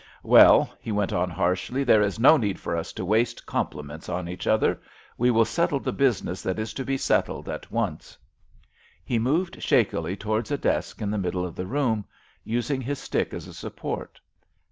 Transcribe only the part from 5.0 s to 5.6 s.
We will